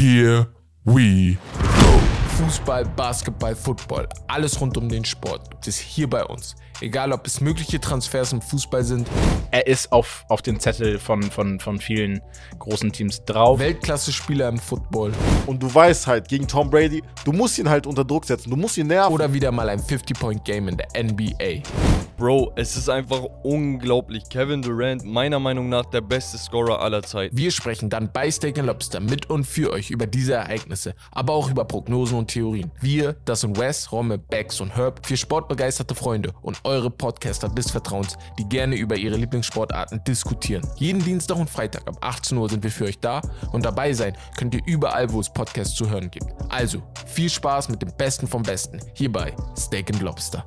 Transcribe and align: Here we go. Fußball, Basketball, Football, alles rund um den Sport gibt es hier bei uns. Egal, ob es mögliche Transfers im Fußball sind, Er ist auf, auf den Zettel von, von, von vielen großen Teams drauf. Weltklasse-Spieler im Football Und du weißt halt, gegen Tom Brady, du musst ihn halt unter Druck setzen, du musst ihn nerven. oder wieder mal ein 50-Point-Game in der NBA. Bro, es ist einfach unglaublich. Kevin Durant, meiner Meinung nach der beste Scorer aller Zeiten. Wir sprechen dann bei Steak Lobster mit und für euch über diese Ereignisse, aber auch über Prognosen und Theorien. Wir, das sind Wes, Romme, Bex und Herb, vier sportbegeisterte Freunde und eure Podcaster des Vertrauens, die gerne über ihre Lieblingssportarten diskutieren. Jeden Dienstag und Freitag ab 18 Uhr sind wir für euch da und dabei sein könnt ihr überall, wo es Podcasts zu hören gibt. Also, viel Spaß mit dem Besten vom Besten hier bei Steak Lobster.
Here 0.00 0.46
we 0.86 1.36
go. 1.52 2.00
Fußball, 2.38 2.86
Basketball, 2.96 3.54
Football, 3.54 4.08
alles 4.28 4.58
rund 4.58 4.78
um 4.78 4.88
den 4.88 5.04
Sport 5.04 5.50
gibt 5.50 5.68
es 5.68 5.76
hier 5.76 6.08
bei 6.08 6.24
uns. 6.24 6.56
Egal, 6.80 7.12
ob 7.12 7.26
es 7.26 7.42
mögliche 7.42 7.78
Transfers 7.78 8.32
im 8.32 8.40
Fußball 8.40 8.82
sind, 8.82 9.06
Er 9.50 9.66
ist 9.66 9.92
auf, 9.92 10.24
auf 10.30 10.40
den 10.40 10.58
Zettel 10.58 10.98
von, 10.98 11.22
von, 11.22 11.60
von 11.60 11.78
vielen 11.78 12.22
großen 12.58 12.90
Teams 12.92 13.22
drauf. 13.26 13.58
Weltklasse-Spieler 13.58 14.48
im 14.48 14.58
Football 14.58 15.12
Und 15.44 15.62
du 15.62 15.74
weißt 15.74 16.06
halt, 16.06 16.28
gegen 16.28 16.48
Tom 16.48 16.70
Brady, 16.70 17.02
du 17.26 17.32
musst 17.32 17.58
ihn 17.58 17.68
halt 17.68 17.86
unter 17.86 18.04
Druck 18.04 18.24
setzen, 18.24 18.48
du 18.48 18.56
musst 18.56 18.78
ihn 18.78 18.86
nerven. 18.86 19.12
oder 19.12 19.30
wieder 19.34 19.52
mal 19.52 19.68
ein 19.68 19.80
50-Point-Game 19.80 20.68
in 20.68 20.78
der 20.78 20.88
NBA. 21.02 21.62
Bro, 22.20 22.52
es 22.54 22.76
ist 22.76 22.90
einfach 22.90 23.22
unglaublich. 23.44 24.24
Kevin 24.28 24.60
Durant, 24.60 25.06
meiner 25.06 25.38
Meinung 25.38 25.70
nach 25.70 25.86
der 25.86 26.02
beste 26.02 26.36
Scorer 26.36 26.82
aller 26.82 27.02
Zeiten. 27.02 27.34
Wir 27.34 27.50
sprechen 27.50 27.88
dann 27.88 28.12
bei 28.12 28.30
Steak 28.30 28.58
Lobster 28.58 29.00
mit 29.00 29.30
und 29.30 29.44
für 29.44 29.72
euch 29.72 29.88
über 29.88 30.06
diese 30.06 30.34
Ereignisse, 30.34 30.94
aber 31.12 31.32
auch 31.32 31.50
über 31.50 31.64
Prognosen 31.64 32.18
und 32.18 32.26
Theorien. 32.26 32.72
Wir, 32.78 33.16
das 33.24 33.40
sind 33.40 33.58
Wes, 33.58 33.90
Romme, 33.90 34.18
Bex 34.18 34.60
und 34.60 34.76
Herb, 34.76 35.06
vier 35.06 35.16
sportbegeisterte 35.16 35.94
Freunde 35.94 36.34
und 36.42 36.60
eure 36.64 36.90
Podcaster 36.90 37.48
des 37.48 37.70
Vertrauens, 37.70 38.18
die 38.38 38.46
gerne 38.46 38.76
über 38.76 38.96
ihre 38.96 39.16
Lieblingssportarten 39.16 40.04
diskutieren. 40.04 40.60
Jeden 40.76 41.02
Dienstag 41.02 41.38
und 41.38 41.48
Freitag 41.48 41.88
ab 41.88 41.96
18 42.02 42.36
Uhr 42.36 42.50
sind 42.50 42.62
wir 42.62 42.70
für 42.70 42.84
euch 42.84 42.98
da 42.98 43.22
und 43.52 43.64
dabei 43.64 43.94
sein 43.94 44.14
könnt 44.36 44.54
ihr 44.54 44.60
überall, 44.66 45.10
wo 45.10 45.20
es 45.20 45.32
Podcasts 45.32 45.74
zu 45.74 45.88
hören 45.88 46.10
gibt. 46.10 46.26
Also, 46.50 46.82
viel 47.06 47.30
Spaß 47.30 47.70
mit 47.70 47.80
dem 47.80 47.96
Besten 47.96 48.26
vom 48.26 48.42
Besten 48.42 48.78
hier 48.92 49.10
bei 49.10 49.34
Steak 49.56 49.98
Lobster. 50.02 50.44